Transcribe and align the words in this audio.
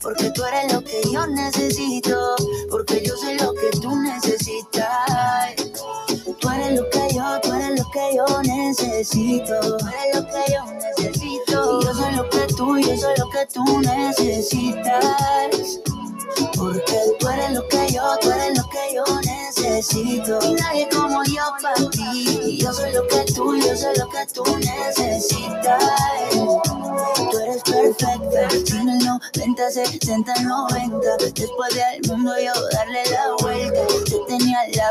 Porque 0.00 0.30
tú 0.30 0.42
eres 0.44 0.72
lo 0.72 0.80
que 0.80 1.02
yo 1.12 1.26
necesito, 1.26 2.34
porque 2.70 3.02
yo 3.04 3.14
soy 3.16 3.36
lo 3.38 3.52
que 3.52 3.68
tú 3.80 3.94
necesitas. 3.96 4.86
Tú 6.40 6.48
eres 6.48 6.80
lo 6.80 6.88
que 6.88 7.14
yo, 7.14 7.38
tú 7.42 7.52
eres 7.52 7.78
lo 7.78 7.84
que 7.90 8.16
yo 8.16 8.24
necesito. 8.42 9.76
Tú 9.78 9.86
eres 9.86 10.16
lo 10.16 10.26
que 10.26 10.52
yo 10.52 10.64
necesito. 10.72 11.80
Y 11.80 11.84
yo 11.84 11.94
soy 11.94 12.14
lo 12.14 12.30
que 12.30 12.46
tú, 12.54 12.78
yo 12.78 12.96
soy 12.96 13.14
lo 13.18 13.28
que 13.28 13.46
tú 13.52 13.64
necesitas. 13.80 15.04
Porque 16.56 16.98
tú 17.18 17.28
eres 17.28 17.52
lo 17.52 17.68
que 17.68 17.92
yo, 17.92 18.16
tú 18.22 18.30
eres 18.30 18.56
lo 18.56 18.66
que 18.70 18.94
yo 18.94 19.04
necesito. 19.04 19.39
Y 19.82 20.52
nadie 20.56 20.86
como 20.90 21.24
yo 21.24 21.42
para 21.62 21.88
ti. 21.88 22.58
Yo 22.58 22.70
soy 22.70 22.92
lo 22.92 23.06
que 23.06 23.24
tú, 23.32 23.56
yo 23.56 23.74
soy 23.74 23.96
lo 23.96 24.10
que 24.10 24.26
tú 24.30 24.44
necesitas. 24.58 25.82
Tú 27.30 27.38
eres 27.38 27.62
perfecta. 27.62 28.50
Sin 28.66 28.90
el 28.90 28.98
90, 28.98 29.70
60, 29.70 30.34
90. 30.42 31.16
Después 31.34 31.74
del 31.74 32.10
mundo 32.10 32.34
yo 32.38 32.52
darle 32.72 33.04
la 33.10 33.34
vuelta. 33.40 33.69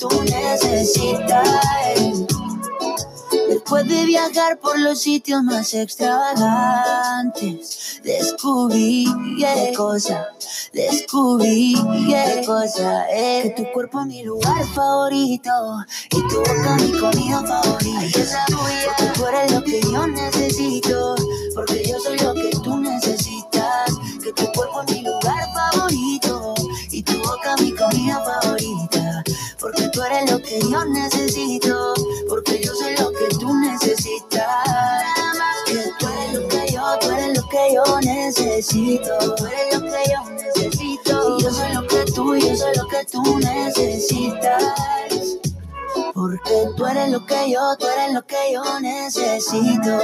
Tú 0.00 0.08
necesitas. 0.24 1.48
Después 3.48 3.86
de 3.86 4.04
viajar 4.06 4.58
por 4.58 4.76
los 4.78 5.02
sitios 5.02 5.42
más 5.42 5.74
extravagantes, 5.74 8.00
descubrí 8.02 9.04
qué 9.38 9.74
cosa, 9.76 10.28
descubrí 10.72 11.74
qué 12.08 12.42
cosa 12.46 13.04
que 13.10 13.52
tu 13.56 13.70
cuerpo 13.72 14.00
es 14.00 14.06
mi 14.06 14.22
lugar 14.24 14.64
favorito 14.74 15.50
y 16.10 16.26
tu 16.28 16.38
boca 16.38 16.76
mi 16.76 16.98
comida 16.98 17.44
favorita. 17.44 18.46
Porque 18.48 19.10
tú 19.14 19.26
eres 19.26 19.52
lo 19.52 19.62
que 19.62 19.82
yo 19.82 20.06
necesito, 20.06 21.14
porque 21.54 21.84
yo 21.84 22.00
soy 22.00 22.16
yo 30.58 30.84
necesito, 30.84 31.94
porque 32.28 32.60
yo 32.60 32.74
soy 32.74 32.96
lo 32.96 33.12
que 33.12 33.28
tú 33.38 33.54
necesitas. 33.54 34.46
Que 35.66 35.92
tú 35.98 36.08
eres 36.08 36.34
lo 36.34 36.48
que 36.48 36.72
yo, 36.72 36.98
tú 37.00 37.10
eres 37.10 37.38
lo 37.38 37.48
que 37.48 37.74
yo 37.74 38.00
necesito. 38.00 39.34
Tú 39.36 39.46
eres 39.46 39.78
lo 39.78 39.86
que 39.86 40.02
yo 40.10 40.30
necesito. 40.30 41.38
Y 41.38 41.42
yo 41.42 41.50
soy 41.52 41.72
lo 41.72 41.86
que 41.86 42.04
tú, 42.12 42.36
yo 42.36 42.56
soy 42.56 42.74
lo 42.74 42.88
que 42.88 43.04
tú 43.04 43.38
necesitas. 43.38 44.64
Porque 46.14 46.68
tú 46.76 46.86
eres 46.86 47.10
lo 47.10 47.24
que 47.24 47.50
yo, 47.50 47.76
tú 47.78 47.86
eres 47.86 48.12
lo 48.12 48.26
que 48.26 48.52
yo 48.52 48.80
necesito. 48.80 49.98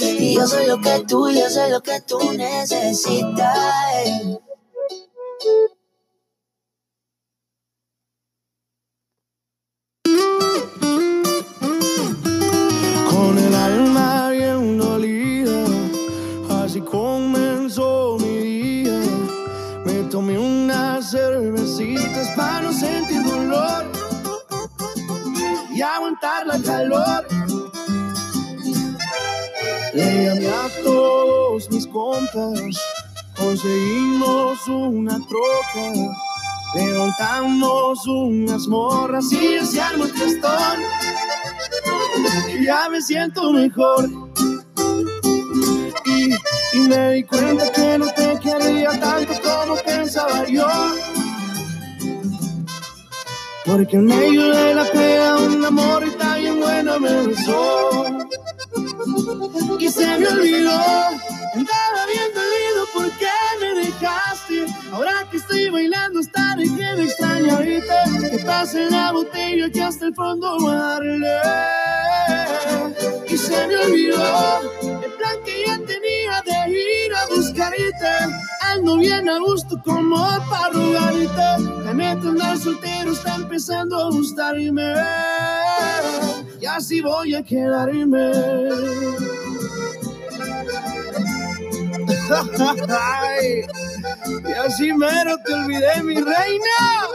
Y 0.00 0.34
yo 0.34 0.46
soy 0.46 0.66
lo 0.66 0.80
que 0.80 1.04
tú, 1.06 1.30
yo 1.30 1.48
soy 1.48 1.70
lo 1.70 1.82
que 1.82 2.00
tú 2.00 2.18
necesitas. 2.32 3.58
La 26.44 26.58
calor. 26.64 27.26
Le 29.94 30.24
llamé 30.24 30.48
a 30.48 30.68
todos 30.82 31.70
mis 31.70 31.86
compas, 31.86 32.76
conseguimos 33.36 34.66
una 34.68 35.18
troca. 35.28 36.14
Levantamos 36.74 38.06
unas 38.06 38.66
morras 38.66 39.32
y 39.32 39.64
se 39.64 39.80
armó 39.80 40.04
el 40.04 40.10
fiestón. 40.10 40.78
Y 42.50 42.64
ya 42.64 42.88
me 42.90 43.00
siento 43.00 43.52
mejor. 43.52 44.10
Y, 46.04 46.34
y 46.74 46.80
me 46.88 47.12
di 47.12 47.24
cuenta 47.24 47.70
que 47.72 47.98
no 47.98 48.06
te 48.12 48.38
quería 48.40 48.90
tanto 49.00 49.32
como 49.42 49.76
pensaba 49.76 50.46
yo. 50.46 50.66
Porque 53.66 53.96
en 53.96 54.06
medio 54.06 54.46
de 54.54 54.74
la 54.74 54.84
pega 54.84 55.38
un 55.38 55.64
amor 55.64 56.06
y 56.06 56.10
tan 56.12 56.40
bien 56.40 56.60
bueno 56.60 57.00
me 57.00 57.26
besó. 57.26 58.04
Y 59.80 59.88
se 59.88 60.06
me 60.18 60.28
olvidó, 60.28 60.80
andaba 61.54 62.06
bien 62.12 62.30
dolido 62.32 62.86
porque 62.94 63.26
me 63.60 63.74
dejaste. 63.80 64.66
Ahora 64.92 65.26
que 65.30 65.38
estoy 65.38 65.68
bailando 65.70 66.20
de 66.20 66.64
que 66.64 66.94
me 66.96 67.02
extraña 67.04 67.56
ahorita. 67.56 68.15
Que 68.36 68.44
pase 68.44 68.90
la 68.90 69.12
botella 69.12 69.70
que 69.70 69.82
hasta 69.82 70.06
el 70.06 70.14
fondo 70.14 70.58
voy 70.58 70.74
a 70.74 70.78
darle. 70.78 71.40
Y 73.26 73.36
se 73.36 73.66
me 73.66 73.76
olvidó 73.78 74.60
el 74.82 75.10
plan 75.12 75.36
que 75.42 75.64
ya 75.66 75.78
tenía 75.78 76.42
de 76.44 76.70
ir 76.70 77.14
a 77.14 77.26
buscarte. 77.34 78.34
Ando 78.60 78.98
bien 78.98 79.26
a 79.30 79.38
gusto 79.38 79.80
como 79.82 80.16
para 80.50 80.68
rogarte. 80.70 81.62
La 81.84 81.94
neta 81.94 82.28
andar 82.28 82.58
soltero 82.58 83.12
está 83.12 83.36
empezando 83.36 83.98
a 83.98 84.10
gustarme. 84.10 84.92
Y 86.60 86.66
así 86.66 87.00
voy 87.00 87.36
a 87.36 87.42
quedarme. 87.42 88.32
y 94.46 94.52
así 94.52 94.92
mero 94.92 95.38
te 95.42 95.54
olvidé, 95.54 96.02
mi 96.02 96.16
reina. 96.16 97.06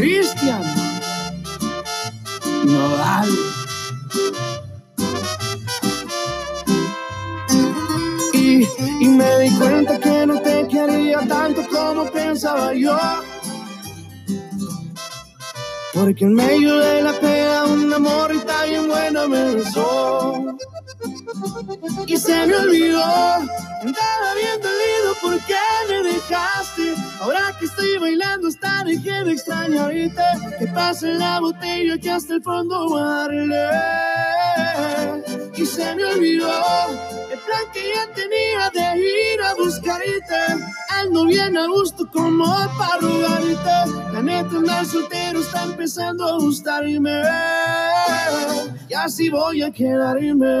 Cristian. 0.00 0.62
Nodal. 2.64 3.28
Y, 8.32 8.66
y 9.00 9.08
me 9.08 9.38
di 9.40 9.50
cuenta 9.58 9.98
que 9.98 10.26
no 10.26 10.40
te 10.40 10.66
quería 10.68 11.18
tanto 11.28 11.60
como 11.68 12.10
pensaba 12.10 12.72
yo. 12.72 12.96
Porque 15.92 16.24
en 16.24 16.32
medio 16.32 16.78
de 16.78 17.02
la 17.02 17.12
pena 17.20 17.64
un 17.66 17.92
amor 17.92 18.32
está 18.32 18.64
bien 18.64 18.88
bueno 18.88 19.28
me 19.28 19.54
besó. 19.56 20.56
Y 22.06 22.16
se 22.16 22.46
me 22.46 22.56
olvidó, 22.56 23.02
andaba 23.04 24.34
bien 24.34 24.60
dolido 24.62 25.14
porque 25.22 25.54
me 25.88 26.02
dejaste. 26.02 26.94
Ahora 27.20 27.54
que 27.58 27.66
estoy 27.66 27.98
bailando 27.98 28.48
dejé 28.84 29.24
de 29.24 29.32
extrañarte. 29.32 30.22
Que 30.58 30.66
pase 30.68 31.14
la 31.14 31.40
botella 31.40 31.98
que 31.98 32.10
hasta 32.10 32.34
el 32.34 32.42
fondo 32.42 32.96
darle. 32.98 33.70
Y 35.60 35.66
se 35.66 35.94
me 35.94 36.04
olvidó 36.06 36.50
el 37.30 37.38
plan 37.38 37.64
que 37.70 37.82
ya 37.94 38.06
tenía 38.14 38.70
de 38.72 38.98
ir 38.98 39.42
a 39.42 39.54
buscarte. 39.54 40.64
Ando 40.88 41.26
bien 41.26 41.54
a 41.54 41.66
gusto 41.66 42.08
como 42.10 42.46
para 42.78 42.96
rogarte. 42.98 43.92
La 44.10 44.22
neta 44.22 44.56
andar 44.56 44.86
soltero 44.86 45.40
está 45.40 45.64
empezando 45.64 46.26
a 46.26 46.38
gustarme. 46.38 47.22
Y 48.88 48.94
así 48.94 49.28
voy 49.28 49.60
a 49.60 49.70
quedarme. 49.70 50.60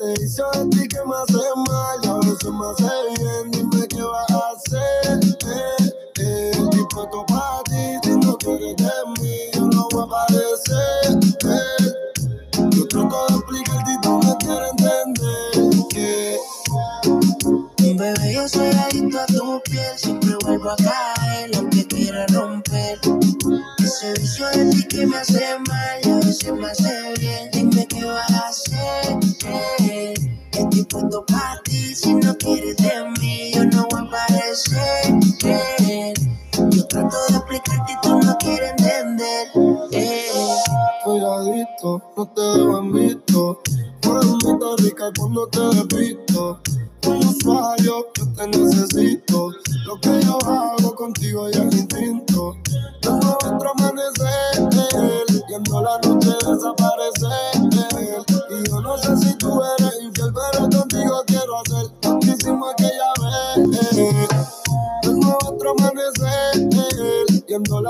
Te 0.00 0.12
hice 0.12 0.42
a 0.42 0.52
ti 0.70 0.88
que 0.88 0.98
me 1.04 1.14
hace 1.14 1.36
mal 1.68 2.00
a 2.08 2.14
veces 2.24 2.50
me 2.50 2.66
hace 2.70 2.90
bien. 3.18 3.50
Dime 3.50 3.86
qué 3.86 4.02
vas 4.02 4.30
a 4.30 4.52
hacer. 4.52 5.20
Eh, 5.46 5.92
eh, 6.20 6.50
estoy 6.52 6.86
puesto 6.88 7.26
para 7.26 7.39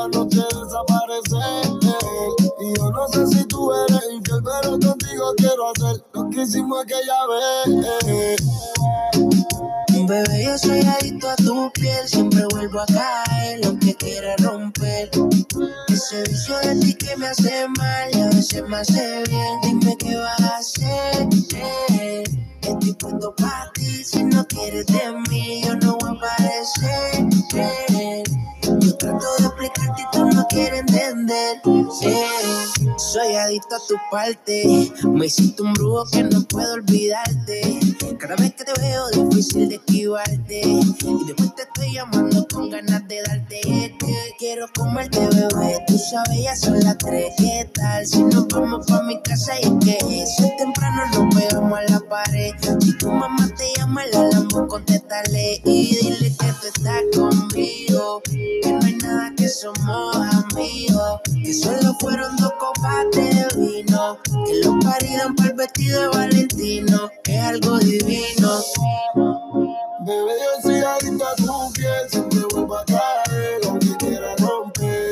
la 0.00 0.08
noche 0.08 0.40
desaparecer. 0.40 1.72
Y 2.60 2.78
yo 2.78 2.90
no 2.90 3.08
sé 3.08 3.26
si 3.26 3.44
tú 3.46 3.70
eres 3.72 4.02
infiel, 4.12 4.40
pero 4.42 4.78
contigo 4.78 5.34
quiero 5.36 5.70
hacer 5.70 6.04
lo 6.14 6.30
que 6.30 6.42
hicimos 6.42 6.82
aquella 6.82 7.26
vez. 7.30 8.40
Bebé, 10.06 10.44
yo 10.44 10.58
soy 10.58 10.80
adicto 10.80 11.28
a 11.28 11.36
tu 11.36 11.70
piel, 11.72 12.08
siempre 12.08 12.44
vuelvo 12.50 12.80
a 12.80 12.86
caer, 12.86 13.64
lo 13.64 13.78
que 13.78 13.94
quiera 13.94 14.34
romper. 14.38 15.10
Ese 15.88 16.22
vicio 16.22 16.58
de 16.60 16.76
ti 16.76 16.94
que 16.94 17.16
me 17.16 17.28
hace 17.28 17.68
mal 17.78 18.10
y 18.12 18.20
a 18.20 18.26
veces 18.30 18.62
me 18.66 18.76
hace 18.78 19.22
bien. 19.28 19.60
Dime 19.62 19.96
qué 19.98 20.16
vas 20.16 20.40
a 20.40 20.56
hacer. 20.56 21.28
eh. 21.90 22.24
Estoy 22.62 22.92
puesto 22.94 23.34
para 23.36 23.70
ti, 23.74 24.04
si 24.04 24.22
no 24.24 24.46
quieres 24.46 24.86
de 24.86 25.12
mí, 25.28 25.62
yo 25.64 25.76
no 25.76 25.96
voy 25.98 26.10
a 26.10 26.12
aparecer. 26.12 27.89
De 29.38 29.46
explicarte 29.46 30.02
y 30.02 30.04
tú 30.12 30.24
no 30.26 30.46
quieres 30.48 30.80
entender. 30.80 31.60
eh. 32.02 32.26
Soy 32.96 33.34
adicto 33.34 33.76
a 33.76 33.78
tu 33.88 33.94
parte, 34.10 34.92
me 35.04 35.26
hiciste 35.26 35.62
un 35.62 35.72
brujo 35.72 36.04
que 36.12 36.22
no 36.22 36.42
puedo 36.44 36.74
olvidarte. 36.74 37.80
Cada 38.18 38.36
vez 38.36 38.54
que 38.54 38.64
te 38.64 38.72
veo, 38.80 39.08
difícil 39.10 39.68
de 39.68 39.76
esquivarte. 39.76 40.60
Y 40.60 41.24
después 41.26 41.54
te 41.54 41.62
estoy 41.62 41.94
llamando 41.94 42.46
con 42.52 42.68
ganas 42.70 43.06
de 43.08 43.22
darte. 43.22 43.60
Que 43.62 44.34
quiero 44.38 44.66
comerte, 44.76 45.20
bebé. 45.20 45.78
Tú 45.86 45.98
sabes, 45.98 46.42
ya 46.42 46.54
son 46.56 46.80
las 46.80 46.98
tres. 46.98 47.32
¿Qué 47.38 47.70
tal? 47.74 48.06
Si 48.06 48.22
nos 48.22 48.46
vamos 48.48 48.86
pa' 48.86 49.02
mi 49.04 49.20
casa 49.22 49.54
y 49.60 49.78
que 49.78 49.96
eso 50.22 50.44
es 50.44 50.56
temprano, 50.58 51.02
nos 51.14 51.34
pegamos 51.34 51.78
a 51.78 51.82
la 51.84 52.00
pared. 52.00 52.52
Si 52.80 52.98
tu 52.98 53.10
mamá 53.10 53.48
te 53.56 53.64
llama, 53.78 54.04
la 54.06 54.24
lambo, 54.28 54.66
contéstale. 54.68 55.60
Y 55.64 55.96
dile 55.96 56.36
que 56.38 56.52
tú 56.60 56.66
estás 56.74 57.02
conmigo. 57.14 58.20
Que 58.24 58.60
no 58.72 58.84
hay 58.86 58.94
somos 59.50 60.16
amigos. 60.16 61.20
Que 61.42 61.52
solo 61.52 61.94
fueron 62.00 62.36
dos 62.36 62.52
copas 62.58 63.06
de 63.12 63.46
vino. 63.56 64.18
Que 64.46 64.64
los 64.64 64.84
paridan 64.84 65.34
para 65.34 65.50
el 65.50 65.56
vestido 65.56 66.00
de 66.02 66.08
Valentino. 66.08 67.10
Es 67.24 67.42
algo 67.42 67.78
divino. 67.78 68.62
Bebé, 70.02 70.32
yo 70.40 70.62
soy 70.62 70.80
adicto 70.80 71.26
a 71.26 71.34
tu 71.36 71.72
piel, 71.74 72.10
siempre 72.10 72.40
vuelvo 72.52 72.76
a 72.76 72.84
caer, 72.86 73.60
aunque 73.68 73.96
quiera 73.98 74.34
romper. 74.36 75.10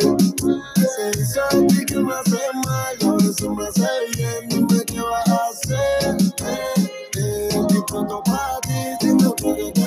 Ese 0.76 1.18
vicio 1.18 1.42
de 1.52 1.66
ti 1.66 1.87
que 1.87 1.99
me 1.99 2.14
hace 2.14 2.40
mal, 2.64 2.97
y 2.99 3.07
a 3.07 3.12
veces 3.12 3.49
me 3.50 3.66
hace 3.66 3.88
bien, 4.16 4.49
dime 4.49 4.83
qué 4.87 5.00
vas 5.02 5.28
a 5.28 5.47
hacer. 5.50 6.16
Eh, 6.47 6.90
eh, 7.18 7.49
estoy 7.50 7.83
pronto 7.87 8.23
para 8.25 8.59
ti, 8.61 8.97
si 9.00 9.14
no 9.14 9.35
quieres 9.35 9.77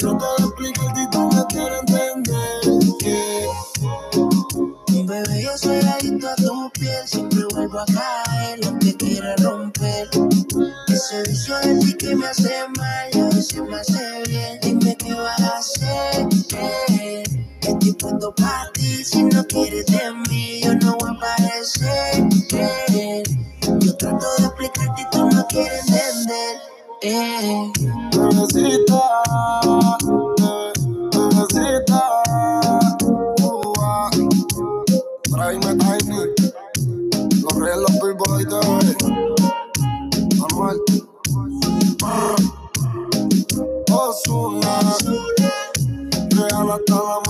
Trata 0.00 0.24
de 0.38 0.44
explicarte 0.44 1.02
y 1.02 1.10
tú 1.10 1.28
me 1.28 1.44
quieres 1.48 1.80
entender. 1.80 2.60
Yeah. 3.00 3.50
Bebé, 5.04 5.42
yo 5.42 5.58
soy 5.58 5.76
adicto 5.76 6.26
a 6.26 6.36
tu 6.36 6.70
piel. 6.70 7.06
Siempre 7.06 7.44
vuelvo 7.50 7.80
a 7.80 7.84
caer 7.84 8.64
lo 8.64 8.78
que 8.78 8.96
quiere 8.96 9.36
romper. 9.36 10.08
Ese 10.88 11.22
vicio 11.28 11.54
de 11.58 11.80
ti 11.80 11.92
que 11.98 12.16
me 12.16 12.26
hace 12.26 12.66
mal, 12.78 13.10
a 13.14 13.34
veces 13.34 13.60
me 13.60 13.76
hace 13.76 14.22
bien. 14.26 14.58
Dime 14.62 14.96
qué 14.96 15.12
vas 15.12 15.38
a 15.38 15.58
hacer. 15.58 16.28
Yeah. 16.48 17.22
Estoy 17.60 17.92
puesto 17.92 18.34
para 18.36 18.72
ti. 18.72 19.04
Si 19.04 19.22
no 19.22 19.44
quieres 19.48 19.84
de 19.84 20.14
mí, 20.30 20.62
yo 20.62 20.76
no 20.76 20.96
voy 20.96 21.10
a 21.10 21.12
aparecer. 21.12 22.26
Yeah. 22.48 23.22
Yo 23.80 23.94
trato 23.98 24.26
de 24.38 24.44
explicarte 24.46 25.02
y 25.02 25.10
tú 25.10 25.28
no 25.28 25.46
quieres 25.46 25.84
de 25.84 26.09
Eh. 27.02 27.72
Mamacita, 28.14 29.02
eh, 30.36 30.72
mamacita, 31.14 32.02
uh, 33.40 33.72
ah. 33.80 34.10
tráeme 35.30 35.74
los 37.40 37.54
relos 37.54 37.90
normal. 40.36 40.76
Osuna, 43.90 44.74
real 46.36 46.70
hasta 46.70 46.94
la 46.94 47.20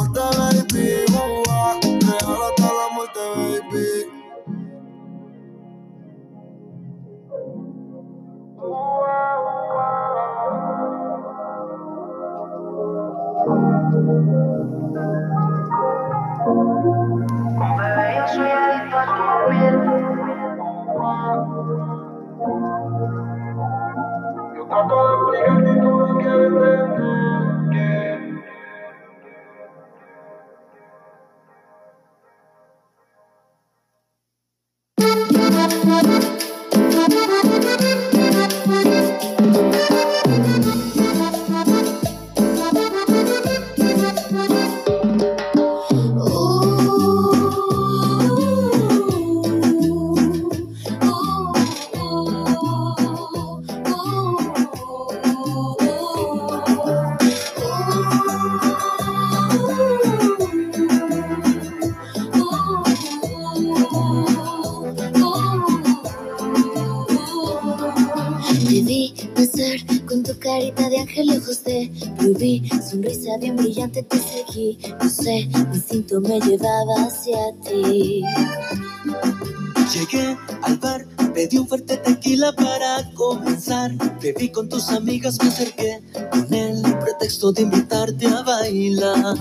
Sonrisa 72.91 73.37
bien 73.39 73.55
brillante 73.55 74.03
te 74.03 74.19
seguí, 74.19 74.79
no 75.01 75.09
sé, 75.09 75.47
mi 75.47 75.77
instinto 75.77 76.21
me 76.21 76.41
llevaba 76.41 77.07
hacia 77.07 77.39
ti. 77.63 78.25
Llegué 79.95 80.37
al 80.63 80.77
bar, 80.79 81.07
pedí 81.33 81.59
un 81.59 81.69
fuerte 81.69 81.97
tequila 81.99 82.53
para 82.53 83.09
comenzar. 83.15 83.93
Bebí 84.21 84.51
con 84.51 84.69
tus 84.69 84.89
amigas, 84.91 85.39
me 85.41 85.49
acerqué 85.49 86.03
con 86.31 86.53
el 86.53 86.83
pretexto 86.99 87.53
de 87.53 87.63
invitarte 87.63 88.27
a 88.27 88.43
bailar. 88.43 89.37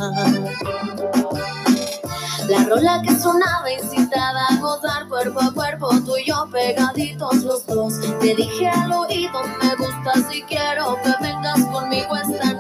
La 2.50 2.64
rola 2.66 3.02
que 3.04 3.16
sonaba 3.16 3.72
incitaba 3.72 4.46
a 4.50 4.58
gozar 4.60 5.08
cuerpo 5.08 5.40
a 5.40 5.54
cuerpo, 5.54 5.90
tú 6.04 6.18
y 6.18 6.28
yo 6.28 6.48
pegaditos 6.52 7.44
los 7.44 7.66
dos. 7.68 7.94
Te 8.20 8.36
dije 8.36 8.68
al 8.68 8.92
oído, 8.92 9.40
me 9.62 9.76
gusta 9.76 10.32
si 10.32 10.42
quiero 10.44 10.98
que 11.04 11.14
vengas 11.24 11.64
conmigo 11.66 12.16
esta 12.16 12.54
noche 12.54 12.59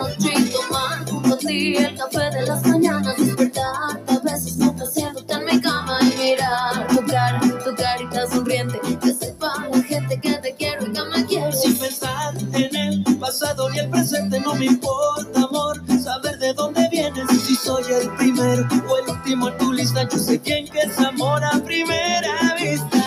tomar 1.50 1.56
junto 1.56 1.56
a 1.56 1.56
ti 1.56 1.76
el 1.76 1.96
café 1.96 2.30
de 2.32 2.46
las 2.46 2.66
mañanas, 2.66 3.18
despertarte 3.18 4.14
a 4.14 4.20
besos 4.20 4.54
complaciéndote 4.54 5.34
en 5.34 5.46
mi 5.46 5.62
cama 5.62 6.00
y 6.02 6.18
mirar 6.18 6.88
tu 6.88 7.06
cara, 7.06 7.40
tu 7.64 7.76
carita 7.76 8.28
sonriente, 8.28 8.80
que 9.02 9.14
sepa 9.14 9.68
la 9.72 9.82
gente 9.84 10.20
que 10.20 10.34
te 10.34 10.56
quiero 10.56 10.86
y 10.86 10.92
que 10.92 11.02
me 11.04 11.26
quieres. 11.26 11.62
Sin 11.62 11.78
pensar 11.78 12.36
en 12.54 12.76
el 12.76 13.04
pasado 13.20 13.70
ni 13.70 13.80
el 13.80 13.90
presente, 13.90 14.40
no 14.40 14.54
me 14.56 14.66
importa, 14.66 15.42
amor, 15.42 15.82
saber 16.02 16.38
de 16.40 16.54
dónde 16.54 16.88
vienes. 16.92 17.28
Si 17.46 17.56
soy 17.56 17.84
el 17.92 18.10
primero 18.16 18.68
o 18.88 18.98
el 18.98 19.10
último 19.10 19.50
en 19.50 19.58
tu 19.58 19.74
lista, 19.74 20.08
yo 20.08 20.18
sé 20.18 20.38
bien 20.40 20.68
que 20.68 20.80
es 20.80 21.00
amor 21.00 21.44
a 21.44 21.60
primera 21.64 22.56
vista. 22.60 22.99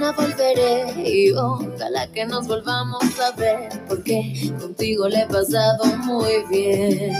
Mañana 0.00 0.12
volveré. 0.12 1.08
Y 1.08 1.32
ojalá 1.32 2.06
que 2.08 2.24
nos 2.24 2.46
volvamos 2.46 3.02
a 3.20 3.32
ver, 3.32 3.68
porque 3.88 4.52
contigo 4.58 5.08
le 5.08 5.22
he 5.22 5.26
pasado 5.26 5.84
muy 5.98 6.44
bien. 6.50 7.12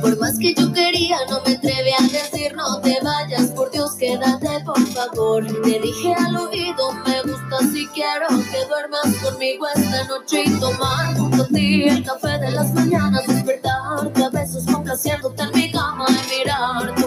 Por 0.00 0.18
más 0.18 0.38
que 0.38 0.54
yo 0.54 0.72
quería, 0.72 1.18
no 1.28 1.42
me 1.46 1.52
atreví 1.52 1.90
a 1.98 2.02
decir 2.02 2.54
no 2.56 2.80
te 2.80 2.98
vayas, 3.02 3.48
por 3.50 3.70
Dios 3.70 3.94
quédate 3.96 4.60
por 4.64 4.80
favor. 4.88 5.46
Te 5.62 5.78
dije 5.78 6.14
al 6.14 6.36
oído, 6.36 6.92
me 7.06 7.22
gusta 7.22 7.58
si 7.70 7.86
quiero 7.88 8.28
que 8.28 8.66
duermas 8.66 9.14
conmigo 9.22 9.66
esta 9.74 10.04
noche 10.04 10.44
y 10.46 10.58
tomar 10.58 11.14
junto 11.16 11.42
a 11.42 11.46
ti 11.48 11.84
el 11.84 12.02
café 12.02 12.38
de 12.38 12.50
las 12.50 12.72
mañanas, 12.72 13.26
despertarte 13.26 14.24
a 14.24 14.30
besos 14.30 14.64
complaciéndote 14.64 15.42
en 15.42 15.50
mi 15.54 15.70
cama 15.70 16.06
y 16.08 16.38
mirar 16.38 16.99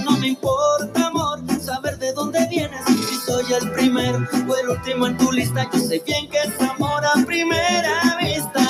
no 0.00 0.16
me 0.18 0.28
importa, 0.28 1.06
amor, 1.06 1.40
saber 1.60 1.98
de 1.98 2.12
dónde 2.12 2.46
vienes. 2.48 2.80
Si 2.86 3.16
soy 3.26 3.44
el 3.52 3.70
primero 3.72 4.26
o 4.48 4.56
el 4.56 4.68
último 4.70 5.06
en 5.06 5.16
tu 5.16 5.30
lista, 5.32 5.68
yo 5.72 5.78
sé 5.78 6.02
bien 6.06 6.28
que 6.28 6.38
es 6.38 6.60
amor 6.60 7.02
a 7.04 7.24
primera 7.24 8.16
vista. 8.20 8.62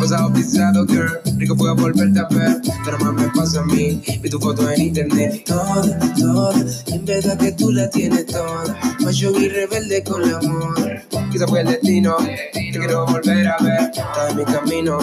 Pasado 0.00 0.32
pisado, 0.32 0.84
girl, 0.86 1.20
rico 1.36 1.56
fue 1.56 1.72
volverte 1.74 2.18
a 2.18 2.26
ver, 2.28 2.60
pero 2.84 2.98
más 2.98 3.12
me 3.14 3.28
pasa 3.28 3.60
a 3.60 3.64
mí, 3.64 4.02
vi 4.20 4.28
tu 4.28 4.40
foto 4.40 4.68
en 4.68 4.80
internet, 4.80 5.44
toda, 5.46 5.98
toda, 6.18 6.60
en 6.88 7.04
verdad 7.04 7.38
que 7.38 7.52
tú 7.52 7.70
la 7.70 7.88
tienes 7.88 8.26
toda, 8.26 8.76
fashion 9.00 9.40
y 9.40 9.48
rebelde 9.48 10.02
con 10.02 10.22
el 10.24 10.34
amor, 10.34 11.02
quizá 11.32 11.46
fue 11.46 11.60
el 11.60 11.66
destino, 11.68 12.16
te 12.52 12.70
quiero 12.70 13.06
volver 13.06 13.48
a 13.48 13.56
ver, 13.62 13.90
está 13.90 14.28
en 14.28 14.36
mi 14.36 14.44
camino, 14.44 14.98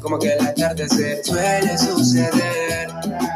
como 0.00 0.18
que 0.18 0.32
el 0.32 0.46
atardecer 0.46 1.24
suele 1.24 1.76
suceder, 1.76 2.88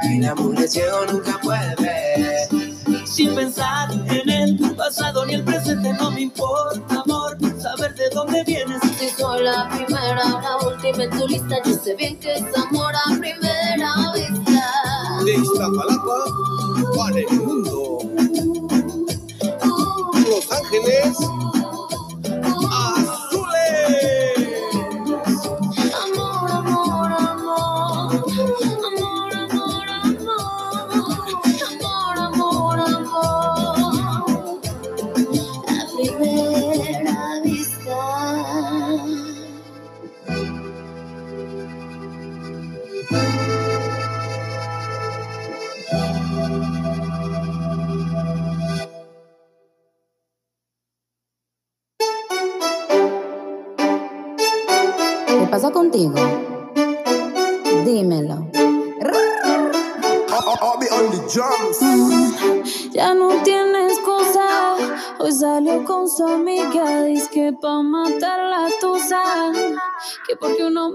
y 0.08 0.20
la 0.20 0.34
mujer 0.36 0.68
ciego 0.68 1.06
nunca 1.10 1.38
puede 1.42 1.74
ver. 1.76 2.48
Sin 3.04 3.34
pensar 3.34 3.90
en 3.92 4.30
el 4.30 4.74
pasado 4.76 5.26
ni 5.26 5.34
el 5.34 5.42
presente, 5.42 5.92
no 5.94 6.10
me 6.10 6.20
importa, 6.22 7.02
amor, 7.04 7.36
saber 7.60 7.94
de 7.94 8.10
dónde 8.10 8.44
vienes. 8.44 8.80
Si 8.98 9.08
soy 9.08 9.42
la 9.42 9.68
primera, 9.68 10.22
la 10.24 10.56
última 10.68 11.04
en 11.04 11.10
tu 11.10 11.26
lista, 11.26 11.56
yo 11.64 11.74
sé 11.82 11.94
bien 11.94 12.16
que 12.20 12.34
es 12.34 12.44
amor 12.56 12.92
a 12.94 13.18
primera 13.18 14.12
vista. 14.14 15.24
De 15.24 15.34
Iztapalapa 15.34 16.24
para 16.96 17.18
el 17.18 17.40
mundo. 17.40 17.98
Los 20.28 20.52
Ángeles 20.52 21.16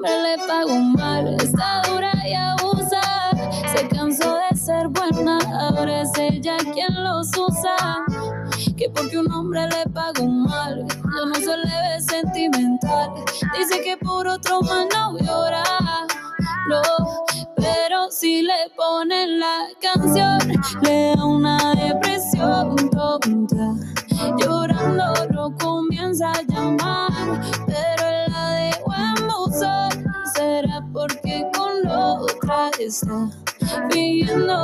Hombre 0.04 0.24
le 0.24 0.48
paga 0.48 0.66
un 0.66 0.94
mal. 0.94 1.36
Está 1.36 1.84
dura 1.88 2.12
y 2.26 2.34
abusa. 2.34 3.02
Se 3.72 3.88
cansó 3.88 4.36
de 4.50 4.58
ser 4.58 4.88
buena, 4.88 5.38
ahora 5.60 6.02
es 6.02 6.10
ella 6.18 6.58
quien 6.74 7.04
los 7.04 7.28
usa. 7.38 8.04
Que 8.76 8.90
porque 8.90 9.20
un 9.20 9.32
hombre 9.32 9.68
le 9.68 9.86
paga 9.92 10.24
un 10.24 10.42
mal, 10.42 10.88
yo 10.88 11.26
no 11.28 11.36
se 11.36 11.56
le 11.56 11.66
ve 11.66 12.02
sentimental. 12.02 13.14
Dice 13.56 13.80
que 13.84 13.96
por 13.98 14.28
otro 14.28 14.62
mal 14.62 14.88
no 14.92 15.20
llora. 15.20 15.64
No, 16.68 16.82
pero 17.56 18.10
si 18.10 18.42
le 18.42 18.72
ponen 18.76 19.40
la 19.40 19.68
canción, 19.80 20.40
le 20.82 21.16
da 21.16 21.26
una 21.26 21.76
depresión 21.76 22.76
tonta. 22.90 23.76
Otra 32.92 33.30
está 33.62 33.88
pidiendo 33.88 34.64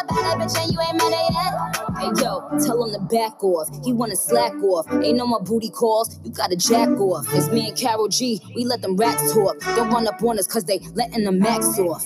a 0.01 0.07
bad 0.07 0.37
bitch 0.39 0.57
and 0.57 0.71
you 0.71 0.79
ain't 0.81 0.97
met 0.97 1.13
her 1.13 1.27
yet. 1.31 1.53
Hey 1.97 2.23
yo, 2.23 2.41
tell 2.65 2.83
him 2.83 2.93
to 2.93 2.99
back 2.99 3.43
off. 3.43 3.69
He 3.83 3.93
wanna 3.93 4.15
slack 4.15 4.53
off. 4.63 4.91
Ain't 4.91 5.17
no 5.17 5.27
more 5.27 5.41
booty 5.41 5.69
calls. 5.69 6.19
You 6.23 6.31
gotta 6.31 6.55
jack 6.55 6.89
off. 6.89 7.25
It's 7.33 7.49
me 7.49 7.67
and 7.69 7.77
Carol 7.77 8.07
G. 8.07 8.41
We 8.55 8.65
let 8.65 8.81
them 8.81 8.95
racks 8.95 9.33
talk. 9.33 9.59
Don't 9.75 9.89
run 9.89 10.07
up 10.07 10.21
on 10.23 10.39
us 10.39 10.47
cause 10.47 10.65
they 10.65 10.79
letting 10.95 11.23
the 11.25 11.31
max 11.31 11.77
off. 11.79 12.05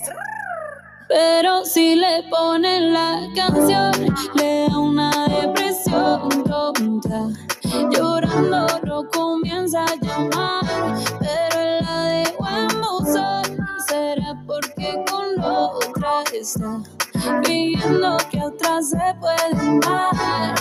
Pero 1.07 1.63
si 1.65 1.95
le 1.95 2.23
ponen 2.31 2.91
la 2.91 3.29
canción, 3.35 3.91
le 4.35 4.67
da 4.67 4.77
una 4.79 5.27
depresión 5.27 6.43
tonta. 6.43 7.29
Llorando 7.91 8.67
lo 8.83 9.07
comienza 9.09 9.85
a 9.85 9.95
llamar, 10.01 10.65
pero 11.19 11.81
la 11.81 12.03
dejó 12.05 12.47
en 12.47 12.81
buzón. 12.81 13.67
Será 13.87 14.35
porque 14.47 15.05
con 15.07 15.39
otra 15.39 16.23
está 16.33 16.81
pidiendo 17.43 18.17
que 18.29 18.39
otra 18.41 18.81
se 18.81 18.97
puede 19.19 19.59
amar. 19.59 20.55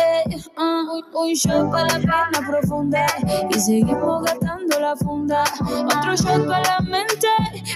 Eh, 0.00 0.36
ah, 0.56 0.84
un, 1.14 1.32
shot 1.34 1.70
para 1.70 1.98
la 1.98 2.00
pena 2.00 2.48
profunda 2.48 3.06
y 3.50 3.60
seguimos 3.60 4.24
gastando 4.24 4.80
la 4.80 4.96
funda. 4.96 5.44
Otro 5.86 6.16
shot 6.16 6.46
para 6.46 6.62
la 6.62 6.80
mente, 6.80 7.28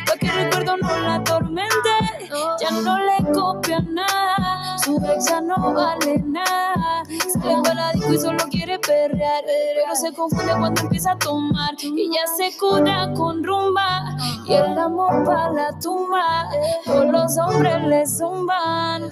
para 0.07 0.19
que 0.19 0.27
el 0.27 0.45
recuerdo 0.45 0.77
no 0.77 0.99
la 1.01 1.15
atormente. 1.17 2.14
Ya 2.61 2.71
no 2.71 2.99
le 2.99 3.33
copia 3.33 3.81
nada, 3.81 4.79
su 4.79 4.97
ex 4.97 5.29
ya 5.29 5.41
no 5.41 5.73
vale 5.73 6.19
nada. 6.27 7.03
Sale 7.33 7.63
para 7.63 7.75
la 7.75 7.93
disco 7.93 8.13
y 8.13 8.19
solo 8.19 8.45
quiere 8.51 8.79
perrear, 8.79 9.45
pero 9.45 9.95
se 9.95 10.13
confunde 10.13 10.53
cuando 10.59 10.81
empieza 10.81 11.13
a 11.13 11.19
tomar. 11.19 11.75
Y 11.81 12.11
ya 12.13 12.27
se 12.37 12.57
cura 12.57 13.13
con 13.15 13.45
rumba 13.45 14.17
y 14.47 14.53
el 14.53 14.79
amor 14.79 15.25
para 15.25 15.51
la 15.51 15.79
tumba. 15.79 16.49
Por 16.85 17.07
los 17.07 17.37
hombres 17.39 17.83
le 17.87 18.07
zumban, 18.07 19.11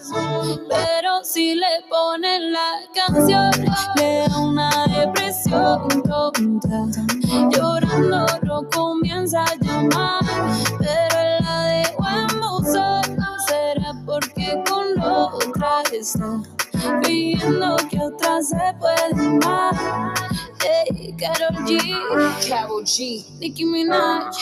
pero 0.69 1.23
si 1.25 1.55
le 1.55 1.85
ponen 1.89 2.53
la 2.53 2.71
canción, 2.95 3.51
le 3.97 4.29
da 4.29 4.39
una 4.39 4.71
depresión 4.87 5.89
tonta. 6.03 6.87
Llorando 7.51 8.27
lo 8.43 8.69
comienza 8.71 9.45
a 9.45 9.55
llamar, 9.61 10.25
esto. 16.03 16.43
Que 17.89 17.99
otra 18.01 18.43
se 18.43 18.75
puede 18.81 19.15
más. 19.45 19.77
G, 20.59 21.77
G, 22.85 23.25
Nicki 23.39 23.65
Minaj, 23.65 24.37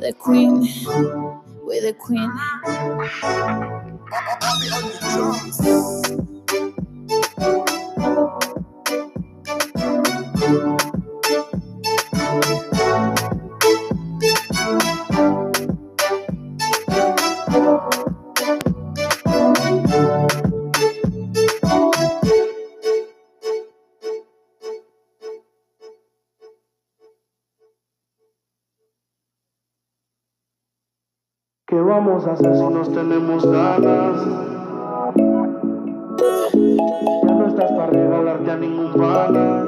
The 0.00 0.12
Queen, 0.14 0.68
We 1.64 1.80
the 1.80 1.94
Queen. 1.94 2.30
I'll 4.40 4.58
be 4.60 4.68
on 4.70 4.84
drums. 8.18 8.41
¿Qué 31.72 31.80
vamos 31.80 32.26
a 32.26 32.32
hacer 32.32 32.54
si 32.54 32.68
nos 32.68 32.92
tenemos 32.92 33.46
ganas? 33.46 34.26
Ya 37.24 37.34
no 37.34 37.48
estás 37.48 37.70
para 37.70 37.86
regalarte 37.86 38.50
a 38.50 38.56
ningún 38.58 38.92
pana. 38.92 39.66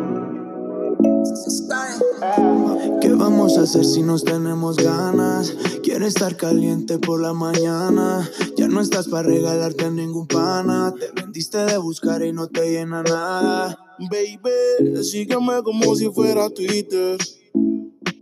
¿Qué 3.00 3.08
vamos 3.14 3.56
a 3.56 3.62
hacer 3.62 3.86
si 3.86 4.02
nos 4.02 4.22
tenemos 4.22 4.76
ganas? 4.76 5.56
Quiero 5.82 6.04
estar 6.04 6.36
caliente 6.36 6.98
por 6.98 7.22
la 7.22 7.32
mañana. 7.32 8.28
Ya 8.58 8.68
no 8.68 8.82
estás 8.82 9.08
para 9.08 9.26
regalarte 9.26 9.86
a 9.86 9.90
ningún 9.90 10.26
pana. 10.26 10.92
Te 11.00 11.10
vendiste 11.18 11.56
de 11.56 11.78
buscar 11.78 12.22
y 12.22 12.34
no 12.34 12.48
te 12.48 12.70
llena 12.70 13.02
nada. 13.02 13.78
Baby, 13.98 15.02
sígueme 15.02 15.62
como 15.62 15.96
si 15.96 16.10
fuera 16.10 16.50
Twitter. 16.50 17.16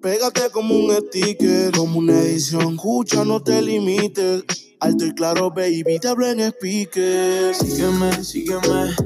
Pégate 0.03 0.51
como 0.51 0.75
un 0.75 0.91
sticker, 0.97 1.71
como 1.71 2.01
una 2.01 2.21
edición. 2.21 2.75
Escucha, 2.75 3.25
no 3.25 3.41
te 3.41 3.62
limites. 3.62 4.43
Alto 4.81 5.07
y 5.07 5.15
claro, 5.15 5.51
baby, 5.51 6.01
te 6.01 6.09
hablo 6.09 6.27
en 6.27 6.41
speaker. 6.41 7.55
Sígueme, 7.55 8.25
sígueme. 8.25 8.97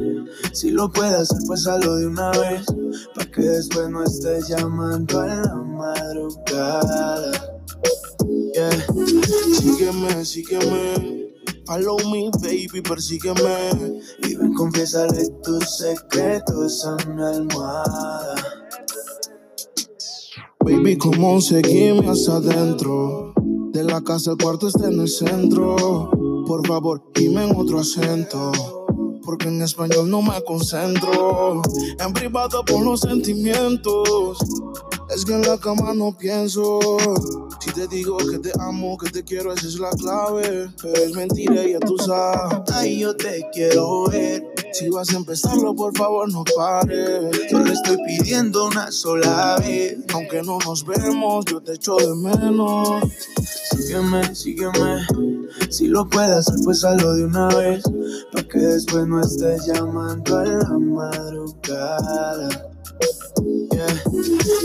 Si 0.54 0.70
lo 0.70 0.90
puedes 0.90 1.12
hacer, 1.12 1.38
pues 1.46 1.66
hazlo 1.66 1.96
de 1.96 2.06
una 2.06 2.30
vez. 2.30 2.64
Pa' 3.14 3.26
que 3.26 3.42
después 3.42 3.90
no 3.90 4.02
estés 4.04 4.48
llamando 4.48 5.20
a 5.20 5.26
la 5.26 5.54
madrugada. 5.54 7.30
Yeah. 8.54 8.86
Sígueme, 9.52 10.24
sígueme. 10.24 11.26
Follow 11.66 11.98
me, 12.10 12.30
baby, 12.40 12.80
persígueme. 12.80 14.00
Y 14.22 14.34
ven, 14.34 14.54
confiésale 14.54 15.28
tus 15.42 15.76
secretos 15.76 16.86
a 16.86 16.96
mi 17.06 17.22
almohada. 17.22 18.55
Baby, 20.66 20.98
¿cómo 20.98 21.40
seguirme 21.40 22.08
hacia 22.08 22.34
adentro? 22.34 23.32
De 23.72 23.84
la 23.84 24.00
casa 24.02 24.32
el 24.32 24.36
cuarto 24.36 24.66
está 24.66 24.88
en 24.88 24.98
el 24.98 25.06
centro. 25.06 26.10
Por 26.44 26.66
favor, 26.66 27.04
dime 27.14 27.44
en 27.44 27.54
otro 27.54 27.78
acento. 27.78 28.50
Porque 29.22 29.46
en 29.46 29.62
español 29.62 30.10
no 30.10 30.22
me 30.22 30.42
concentro. 30.42 31.62
En 32.00 32.12
privado 32.12 32.64
por 32.64 32.82
los 32.82 33.02
sentimientos. 33.02 34.38
Es 35.08 35.24
que 35.24 35.34
en 35.34 35.42
la 35.42 35.56
cama 35.56 35.94
no 35.94 36.18
pienso. 36.18 36.80
Si 37.60 37.70
te 37.70 37.86
digo 37.86 38.16
que 38.16 38.40
te 38.40 38.50
amo, 38.58 38.98
que 38.98 39.08
te 39.08 39.22
quiero, 39.22 39.52
esa 39.52 39.68
es 39.68 39.78
la 39.78 39.90
clave. 39.90 40.68
Pero 40.82 40.94
es 40.96 41.12
mentira, 41.12 41.64
ya 41.64 41.78
tú 41.78 41.96
sabes. 41.96 42.58
Ay, 42.74 42.98
yo 42.98 43.14
te 43.14 43.46
quiero 43.52 44.06
ver. 44.08 44.42
Si 44.78 44.90
vas 44.90 45.08
a 45.14 45.16
empezarlo, 45.16 45.74
por 45.74 45.96
favor, 45.96 46.30
no 46.30 46.44
pares. 46.54 47.30
Yo 47.50 47.60
le 47.60 47.72
estoy 47.72 47.96
pidiendo 48.06 48.66
una 48.66 48.92
sola 48.92 49.56
vez. 49.58 49.96
Aunque 50.12 50.42
no 50.42 50.58
nos 50.58 50.84
vemos, 50.84 51.46
yo 51.46 51.62
te 51.62 51.72
echo 51.72 51.96
de 51.96 52.14
menos. 52.14 53.02
Sígueme, 53.70 54.34
sígueme. 54.34 55.06
Si 55.70 55.86
lo 55.86 56.06
puedes 56.06 56.30
hacer, 56.30 56.56
pues 56.62 56.84
hazlo 56.84 57.14
de 57.14 57.24
una 57.24 57.48
vez. 57.48 57.84
Pa' 58.32 58.42
que 58.42 58.58
después 58.58 59.06
no 59.06 59.22
estés 59.22 59.64
llamando 59.64 60.36
a 60.36 60.44
la 60.44 60.78
madrugada. 60.78 62.48
Yeah. 63.70 64.04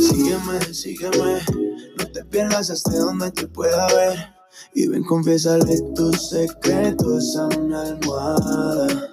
Sígueme, 0.09 0.73
sígueme. 0.73 1.39
No 1.97 2.05
te 2.11 2.25
pierdas 2.25 2.69
hasta 2.69 2.97
donde 2.97 3.31
te 3.31 3.47
pueda 3.47 3.87
ver. 3.87 4.17
Y 4.73 4.87
ven, 4.87 5.05
confiésale 5.05 5.79
tus 5.95 6.29
secretos 6.29 7.37
a 7.37 7.47
mi 7.57 7.73
almohada. 7.73 9.10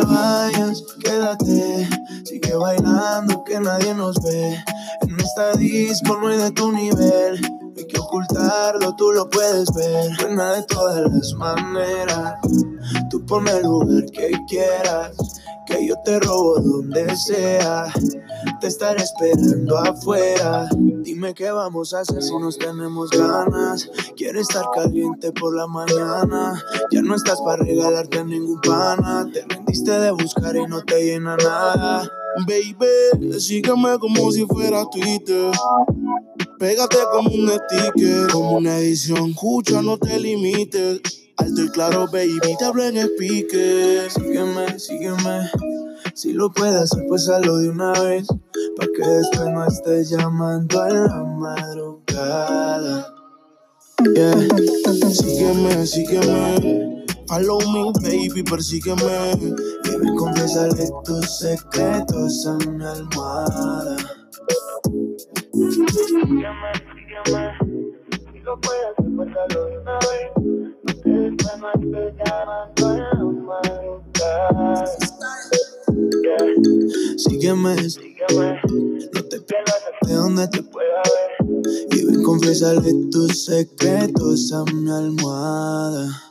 No 0.00 0.06
vayas, 0.06 0.82
quédate. 1.02 1.88
Sigue 2.24 2.54
bailando 2.54 3.44
que 3.44 3.60
nadie 3.60 3.94
nos 3.94 4.16
ve. 4.22 4.56
En 5.02 5.20
esta 5.20 5.52
disco 5.52 6.16
no 6.16 6.28
hay 6.28 6.38
de 6.38 6.50
tu 6.52 6.72
nivel. 6.72 7.40
Hoy 7.76 7.86
que 7.86 7.98
ocultarlo, 7.98 8.94
tú 8.96 9.12
lo 9.12 9.28
puedes 9.28 9.70
ver. 9.74 10.10
Buena 10.22 10.52
de 10.54 10.62
todas 10.62 11.12
las 11.12 11.34
maneras. 11.34 12.34
Tú 13.10 13.24
ponme 13.26 13.50
el 13.50 13.62
lugar 13.62 14.04
que 14.06 14.30
quieras 14.48 15.16
que 15.66 15.86
yo 15.86 15.94
te 16.02 16.18
robo 16.20 16.60
donde 16.60 17.14
sea. 17.16 17.92
Te 18.60 18.68
estaré 18.68 19.02
esperando 19.02 19.76
afuera. 19.76 20.68
Dime 21.20 21.34
qué 21.34 21.50
vamos 21.50 21.92
a 21.92 22.00
hacer 22.00 22.22
si 22.22 22.34
nos 22.38 22.56
tenemos 22.56 23.10
ganas. 23.10 23.90
Quiero 24.16 24.40
estar 24.40 24.64
caliente 24.74 25.32
por 25.32 25.54
la 25.54 25.66
mañana. 25.66 26.64
Ya 26.90 27.02
no 27.02 27.14
estás 27.14 27.38
para 27.42 27.62
regalarte 27.62 28.24
ningún 28.24 28.58
pana. 28.62 29.28
Te 29.30 29.44
rendiste 29.46 29.90
de 29.90 30.12
buscar 30.12 30.56
y 30.56 30.66
no 30.66 30.82
te 30.82 31.04
llena 31.04 31.36
nada. 31.36 32.10
Baby, 32.46 33.38
sígueme 33.38 33.98
como 33.98 34.32
si 34.32 34.46
fuera 34.46 34.82
Twitter. 34.90 35.52
Pégate 36.58 36.96
como 37.12 37.28
un 37.28 37.50
sticker, 37.50 38.28
como 38.32 38.52
una 38.52 38.78
edición. 38.78 39.28
Escucha, 39.28 39.82
no 39.82 39.98
te 39.98 40.18
limites. 40.18 41.02
Alto 41.36 41.64
y 41.64 41.68
claro, 41.68 42.06
baby, 42.10 42.40
te 42.58 42.64
hablo 42.64 42.82
en 42.82 42.96
speaker. 42.96 44.10
Sígueme, 44.10 44.78
sígueme. 44.78 45.50
Si 46.14 46.32
lo 46.32 46.50
puedes 46.50 46.76
hacer, 46.76 47.04
pues 47.08 47.28
hazlo 47.28 47.58
de 47.58 47.68
una 47.68 47.92
vez. 47.92 48.26
Pa' 48.76 48.86
que 48.94 49.02
después 49.06 49.48
no 49.52 49.66
estés 49.66 50.10
llamando 50.10 50.80
a 50.80 50.88
la 50.88 51.24
madrugada. 51.24 53.14
Yeah. 54.14 54.48
Sígueme, 55.12 55.86
sígueme. 55.86 57.04
Follow 57.28 57.60
me, 57.72 57.92
baby, 58.00 58.42
persígueme. 58.42 59.32
Y 59.84 59.96
ven, 59.96 60.16
confiésale 60.16 60.90
tus 61.04 61.38
secretos 61.38 62.46
a 62.46 62.56
mi 62.68 62.84
almohada. 62.84 63.96
Sígueme, 65.52 66.72
sígueme. 66.94 67.42
Si 68.32 68.38
lo 68.40 68.60
puedes 68.60 68.94
hazlo 68.98 69.64
de 69.66 69.78
una 69.78 69.98
vez. 69.98 70.40
Sígueme, 77.16 77.76
sígueme, 77.88 78.60
no 79.12 79.24
te 79.24 79.40
pierdas 79.40 79.82
de 80.06 80.14
donde 80.14 80.48
te 80.48 80.62
pueda 80.62 81.02
ver. 81.04 81.88
Y 81.90 82.04
ven, 82.04 82.22
confiésale 82.22 82.92
tus 83.10 83.44
secretos 83.44 84.52
a 84.52 84.64
mi 84.72 84.90
almohada. 84.90 86.29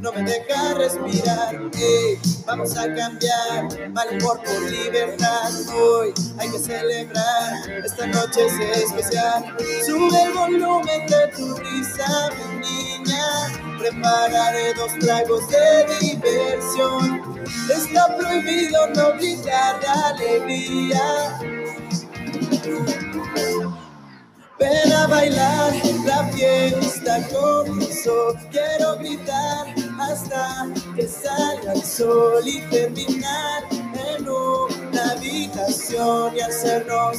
No 0.00 0.12
me 0.12 0.22
deja 0.22 0.74
respirar. 0.74 1.60
vamos 2.46 2.76
a 2.76 2.92
cambiar 2.94 3.90
mal 3.90 4.08
humor 4.12 4.40
por 4.44 4.70
libertad. 4.70 5.50
Hoy 5.72 6.12
hay 6.38 6.50
que 6.50 6.58
celebrar, 6.58 7.70
esta 7.84 8.06
noche 8.06 8.46
es 8.46 8.84
especial. 8.84 9.56
Sube 9.86 10.22
el 10.22 10.32
volumen 10.32 11.06
de 11.06 11.28
tu 11.36 11.54
risa, 11.54 12.30
mi 12.36 12.58
niña. 12.58 13.78
Prepararé 13.78 14.74
dos 14.74 14.92
tragos 14.98 15.48
de 15.48 15.86
diversión. 16.00 17.44
Está 17.70 18.16
prohibido 18.16 18.88
no 18.94 19.12
gritar 19.16 19.80
alegría. 19.86 21.57
Ven 24.58 24.92
a 24.92 25.06
bailar, 25.06 25.72
la 26.04 26.24
fiesta 26.28 27.26
comenzó. 27.28 28.34
Quiero 28.50 28.96
gritar 28.98 29.66
hasta 30.00 30.66
que 30.96 31.06
salga 31.06 31.74
el 31.74 31.82
sol 31.82 32.42
y 32.46 32.60
terminar 32.70 33.62
en 33.70 34.28
una 34.28 35.10
habitación 35.12 36.36
y 36.36 36.40
hacernos. 36.40 37.18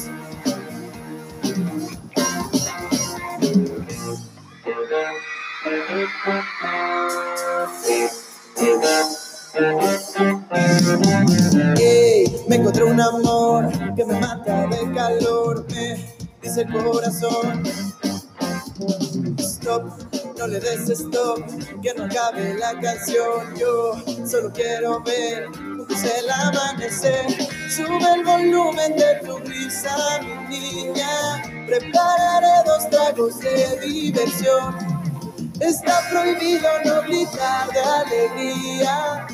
me 12.48 12.56
encontré 12.56 12.84
un 12.84 13.00
amor 13.00 13.94
que 13.94 14.04
me 14.04 14.18
mata 14.18 14.66
de 14.66 14.92
calor. 14.92 15.64
Me 15.70 16.09
el 16.56 16.72
corazón. 16.72 17.62
Stop, 19.38 19.84
no 20.38 20.46
le 20.46 20.60
des 20.60 20.88
stop, 20.88 21.44
que 21.82 21.94
no 21.94 22.04
acabe 22.04 22.54
la 22.54 22.78
canción. 22.80 23.54
Yo 23.56 24.02
solo 24.26 24.52
quiero 24.52 25.00
ver 25.02 25.48
se 25.96 26.18
el 26.18 26.30
amanecer. 26.30 27.26
Sube 27.68 28.14
el 28.14 28.24
volumen 28.24 28.96
de 28.96 29.20
tu 29.24 29.38
risa, 29.38 30.20
mi 30.48 30.58
niña. 30.58 31.42
Prepararé 31.66 32.62
dos 32.66 32.88
tragos 32.90 33.38
de 33.40 33.78
diversión. 33.80 34.76
Está 35.60 36.00
prohibido 36.10 36.68
no 36.84 37.02
gritar 37.02 37.70
de 37.72 37.80
alegría. 37.80 39.26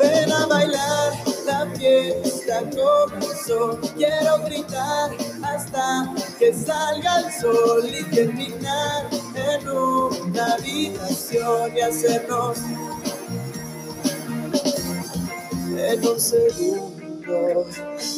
Ven 0.00 0.32
a 0.32 0.46
bailar, 0.46 1.12
la 1.46 1.66
fiesta 1.74 2.62
comenzó. 2.70 3.78
Quiero 3.96 4.38
gritar 4.44 5.10
hasta 5.42 6.14
que 6.38 6.52
salga 6.54 7.20
el 7.20 7.32
sol 7.32 7.84
y 7.88 8.04
terminar 8.14 9.06
en 9.34 9.68
una 9.68 10.54
habitación 10.54 11.76
y 11.76 11.80
hacernos 11.80 12.58
en 15.76 16.06
un 16.06 16.20
segundo. 16.20 17.66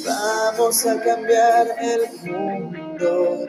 Vamos 0.05 0.87
a 0.87 1.01
cambiar 1.01 1.69
el 1.81 2.09
mundo. 2.31 3.47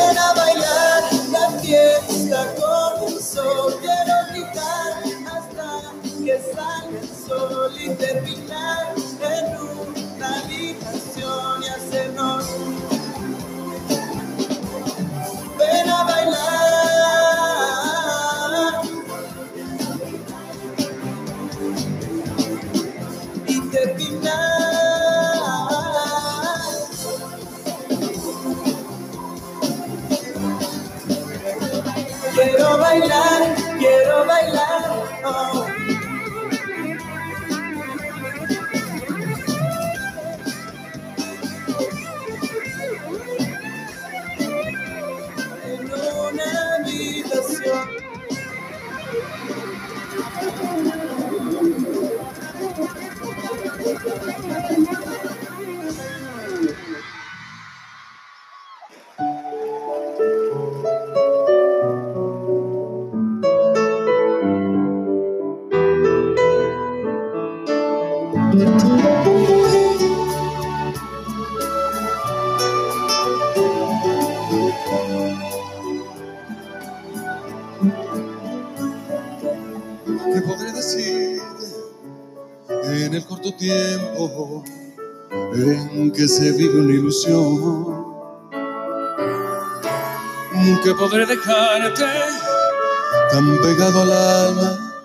Ven 0.00 0.18
a 0.18 0.32
bailar, 0.32 1.02
la 1.30 1.50
fiesta 1.60 2.54
comenzó. 2.58 3.78
Quiero 3.80 4.16
gritar 4.30 4.92
hasta 5.30 5.92
que 6.24 6.40
salga 6.54 7.00
el 7.00 7.08
sol 7.26 7.72
y 7.78 7.90
que 86.20 86.28
se 86.28 86.52
vive 86.52 86.78
una 86.80 86.92
ilusión. 86.92 88.04
Que 90.84 90.94
podré 90.94 91.24
dejarte 91.24 92.04
tan 93.30 93.58
pegado 93.62 94.02
al 94.02 94.12
alma 94.12 95.00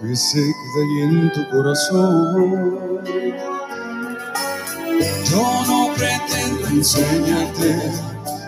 que 0.00 0.16
se 0.16 0.38
queda 0.38 0.80
ahí 0.82 1.02
en 1.02 1.32
tu 1.32 1.48
corazón. 1.50 3.04
Yo 5.30 5.64
no 5.68 5.94
pretendo 5.94 6.68
enseñarte 6.70 7.92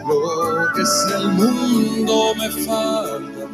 lo 0.09 0.73
que 0.75 0.83
es 0.83 1.07
el 1.15 1.29
mundo, 1.29 2.35
me 2.35 2.51
falta. 2.67 3.45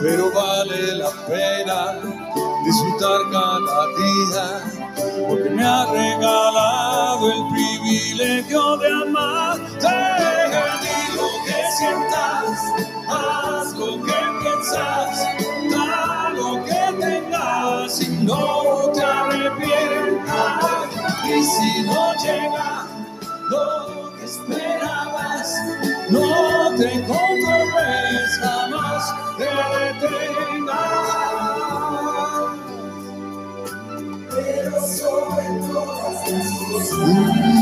Pero 0.00 0.32
vale 0.32 0.96
la 0.96 1.10
pena 1.28 2.22
disfrutar 2.64 3.20
cada 3.30 3.86
día, 3.98 4.91
porque 5.28 5.50
me 5.50 5.64
ha 5.64 5.86
regalado 5.86 7.32
el 7.32 7.48
privilegio 7.52 8.76
de 8.78 8.88
amarte. 8.88 9.88
Di 10.82 11.16
lo 11.16 11.28
que 11.46 11.58
sientas, 11.76 12.58
haz 13.08 13.72
lo 13.74 14.02
que 14.02 14.18
piensas, 14.42 15.26
da 15.70 16.30
lo 16.34 16.64
que 16.64 17.04
tengas 17.04 18.00
y 18.00 18.08
no 18.24 18.90
te 18.94 19.02
arrepientas. 19.02 20.64
Y 21.24 21.42
si 21.42 21.82
no 21.82 22.14
llega 22.22 22.86
lo 23.50 24.12
que 24.16 24.24
esperabas, 24.24 25.54
no 26.10 26.76
te 26.76 27.04
las 36.90 37.61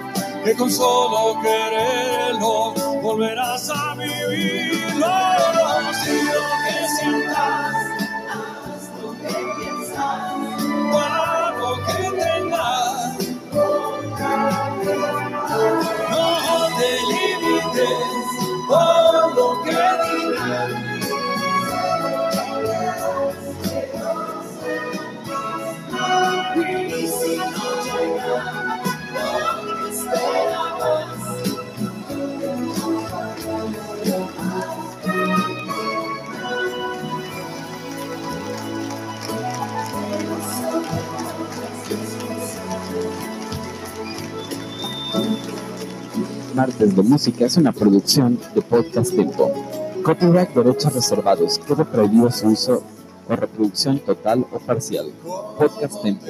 que 0.43 0.55
con 0.55 0.71
solo 0.71 1.39
quererlo 1.41 2.73
volverás 3.01 3.69
a 3.69 3.95
vivirlo. 3.95 5.07
Si 6.03 6.11
lo 6.23 6.43
que 6.63 6.87
sientas, 6.99 7.80
Martes 46.55 46.95
de 46.95 47.01
Música 47.01 47.45
es 47.45 47.57
una 47.57 47.71
producción 47.71 48.39
de 48.53 48.61
Podcast 48.61 49.15
Tempo. 49.15 49.51
Copyright 50.03 50.49
derechos 50.53 50.93
reservados. 50.93 51.59
Queda 51.59 51.85
prohibido 51.85 52.31
su 52.31 52.47
uso 52.47 52.83
o 53.27 53.35
reproducción 53.35 53.99
total 53.99 54.45
o 54.51 54.59
parcial. 54.59 55.11
Podcast 55.57 56.01
Tempo. 56.01 56.25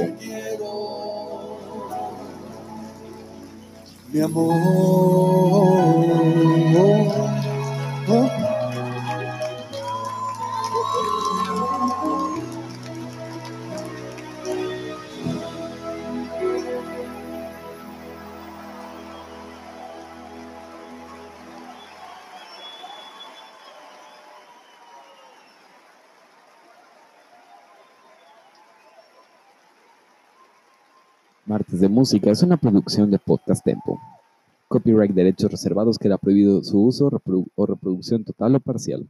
mi 4.14 4.20
amor. 4.20 4.52
De 31.72 31.88
Música 31.88 32.30
es 32.30 32.44
una 32.44 32.58
producción 32.58 33.10
de 33.12 33.18
Podcast 33.18 33.64
Tempo. 33.64 33.98
Copyright 34.68 35.14
derechos 35.14 35.50
reservados 35.50 35.98
queda 35.98 36.18
prohibido 36.18 36.62
su 36.66 36.82
uso 36.82 37.10
o 37.56 37.66
reproducción 37.66 38.26
total 38.26 38.56
o 38.56 38.60
parcial. 38.60 39.08